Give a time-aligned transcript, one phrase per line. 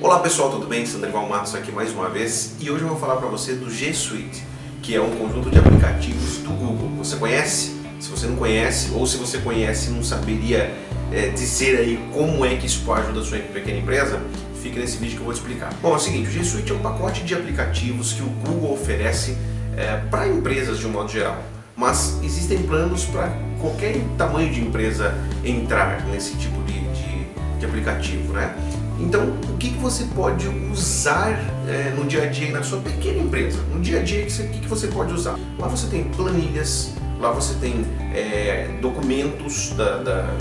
[0.00, 0.84] Olá pessoal, tudo bem?
[0.84, 3.94] Sandrival Matos aqui mais uma vez e hoje eu vou falar para você do G
[3.94, 4.42] Suite,
[4.82, 6.88] que é um conjunto de aplicativos do Google.
[6.98, 7.76] Você conhece?
[8.00, 10.74] Se você não conhece ou se você conhece não saberia
[11.12, 14.20] é, dizer aí como é que isso ajuda a sua pequena empresa,
[14.60, 15.72] fica nesse vídeo que eu vou te explicar.
[15.80, 18.72] Bom, é o seguinte, o G Suite é um pacote de aplicativos que o Google
[18.72, 19.38] oferece
[19.76, 21.40] é, para empresas de um modo geral.
[21.76, 25.14] Mas existem planos para qualquer tamanho de empresa
[25.44, 27.13] entrar nesse tipo de, de,
[27.58, 28.54] de aplicativo, né?
[28.98, 31.30] Então, o que, que você pode usar
[31.68, 33.58] é, no dia a dia na sua pequena empresa?
[33.72, 35.36] No dia a dia, o que, que você pode usar?
[35.58, 37.84] Lá você tem planilhas, lá você tem
[38.14, 40.36] é, documentos da, da,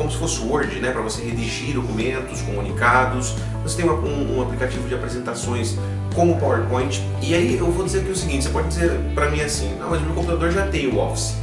[0.00, 3.34] como se fosse Word, né, para você redigir documentos, comunicados.
[3.62, 5.76] Você tem uma, um, um, aplicativo de apresentações
[6.14, 7.02] como PowerPoint.
[7.22, 9.90] E aí eu vou dizer aqui o seguinte: você pode dizer para mim assim, não,
[9.90, 11.34] mas meu computador já tem o Office.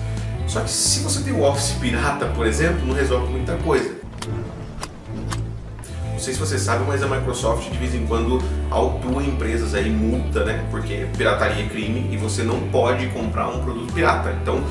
[0.47, 3.97] Só que se você tem o Office pirata, por exemplo, não resolve muita coisa.
[6.17, 9.87] Não sei se você sabe, mas a Microsoft de vez em quando autua empresas aí,
[9.87, 10.65] multa, né?
[10.71, 14.35] Porque pirataria é crime e você não pode comprar um produto pirata.
[14.41, 14.63] Então,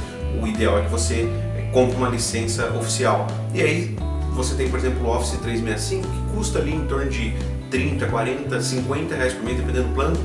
[0.43, 1.29] o ideal é que você
[1.73, 3.29] compre uma licença oficial.
[3.55, 3.97] E aí,
[4.35, 7.33] você tem, por exemplo, o Office 365, que custa ali em torno de
[7.71, 10.17] 30, 40, 50 reais por mês, dependendo do plano,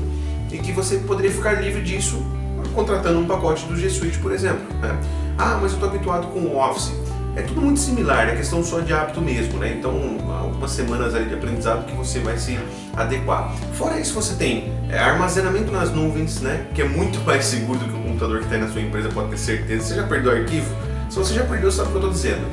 [0.50, 2.20] e que você poderia ficar livre disso
[2.74, 4.64] contratando um pacote do G Suite, por exemplo.
[4.80, 4.98] Né?
[5.38, 6.92] Ah, mas eu estou habituado com o Office.
[7.34, 9.74] É tudo muito similar, é questão só de hábito mesmo, né?
[9.78, 12.58] Então, algumas semanas ali de aprendizado que você vai se
[12.94, 13.54] adequar.
[13.72, 16.66] Fora isso, você tem é, armazenamento nas nuvens, né?
[16.74, 19.30] Que é muito mais seguro do que o computador que está na sua empresa, pode
[19.30, 19.86] ter certeza.
[19.86, 20.74] Você já perdeu o arquivo?
[21.08, 22.46] Se você já perdeu, sabe o que eu estou dizendo.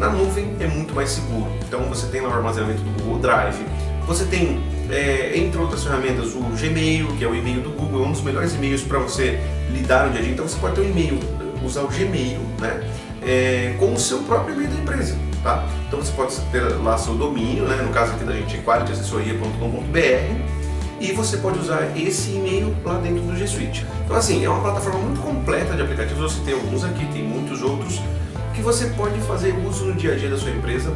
[0.00, 1.46] Na nuvem é muito mais seguro.
[1.68, 3.64] Então, você tem lá o armazenamento do Google Drive,
[4.04, 8.08] você tem, é, entre outras ferramentas, o Gmail, que é o e-mail do Google, é
[8.08, 9.38] um dos melhores e-mails para você
[9.70, 10.32] lidar no dia a dia.
[10.32, 11.20] Então, você pode ter um e-mail,
[11.64, 12.82] usar o Gmail, né?
[13.24, 15.16] é, com o seu próprio e-mail da empresa.
[15.42, 15.64] Tá?
[15.86, 17.82] Então você pode ter lá seu domínio, né?
[17.82, 20.54] no caso aqui da gente é qualityassessoria.com.br
[21.00, 23.86] e você pode usar esse e-mail lá dentro do G Suite.
[24.04, 27.60] Então assim, é uma plataforma muito completa de aplicativos, você tem alguns aqui, tem muitos
[27.60, 28.00] outros,
[28.54, 30.94] que você pode fazer uso no dia a dia da sua empresa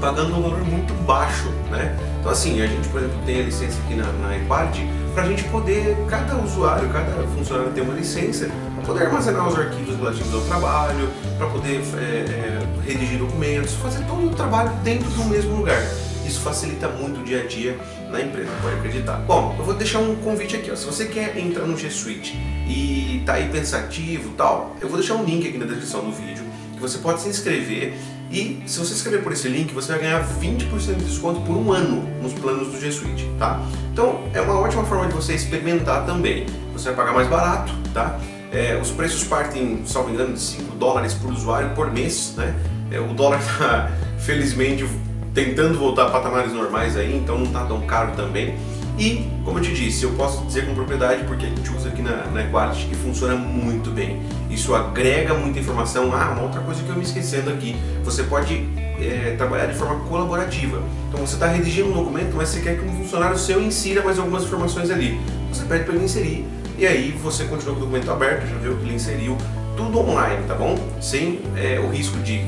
[0.00, 1.96] pagando um valor muito baixo, né?
[2.20, 5.26] Então assim, a gente, por exemplo, tem a licença aqui na, na Equality para a
[5.26, 8.48] gente poder, cada usuário, cada funcionário ter uma licença
[8.88, 14.26] poder armazenar os arquivos relativos ao trabalho, para poder é, é, redigir documentos, fazer todo
[14.26, 15.82] o trabalho dentro do mesmo lugar.
[16.26, 17.78] Isso facilita muito o dia a dia
[18.10, 19.18] na empresa, pode acreditar.
[19.26, 20.70] Bom, eu vou deixar um convite aqui.
[20.70, 20.76] Ó.
[20.76, 22.34] Se você quer entrar no G Suite
[22.66, 26.44] e tá aí pensativo tal, eu vou deixar um link aqui na descrição do vídeo
[26.74, 27.94] que você pode se inscrever
[28.30, 31.72] e se você escrever por esse link, você vai ganhar 20% de desconto por um
[31.72, 33.60] ano nos planos do G Suite, tá?
[33.92, 36.46] Então é uma ótima forma de você experimentar também.
[36.72, 38.18] Você vai pagar mais barato, tá?
[38.52, 42.54] É, os preços partem, salvo engano, de 5 dólares por usuário por mês, né?
[42.90, 44.88] É, o dólar está, felizmente,
[45.34, 48.56] tentando voltar a patamares normais aí, então não está tão caro também.
[48.98, 52.02] E, como eu te disse, eu posso dizer com propriedade porque a gente usa aqui
[52.02, 54.20] na, na Equality e funciona muito bem.
[54.50, 56.10] Isso agrega muita informação.
[56.12, 58.66] Ah, uma outra coisa que eu me esquecendo aqui, você pode
[59.00, 60.82] é, trabalhar de forma colaborativa.
[61.08, 64.18] Então você está redigindo um documento, mas você quer que um funcionário seu insira mais
[64.18, 65.20] algumas informações ali.
[65.52, 68.76] Você pede para ele inserir e aí você continua com o documento aberto, já viu
[68.76, 69.36] que ele inseriu
[69.76, 70.78] tudo online, tá bom?
[71.00, 72.44] Sem é, o risco de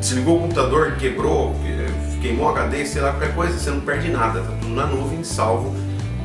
[0.00, 1.54] desligou o computador, quebrou,
[2.20, 5.22] queimou o HD, sei lá, qualquer coisa, você não perde nada, tá tudo na nuvem,
[5.22, 5.74] salvo,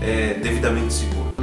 [0.01, 1.33] é, devidamente seguro.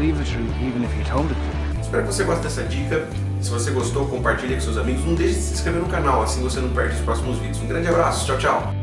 [1.81, 3.09] Espero que você goste dessa dica.
[3.41, 5.05] Se você gostou, compartilhe com seus amigos.
[5.05, 7.61] Não deixe de se inscrever no canal, assim você não perde os próximos vídeos.
[7.63, 8.80] Um grande abraço, tchau, tchau!